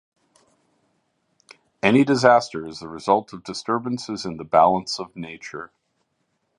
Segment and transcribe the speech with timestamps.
[1.83, 5.71] Any disaster is the result of disturbances in the balance of nature.